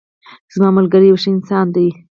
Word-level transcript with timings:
زما 0.53 0.69
ملګری 0.77 1.07
یو 1.09 1.21
ښه 1.21 1.29
انسان 1.33 1.65
ده 1.75 1.85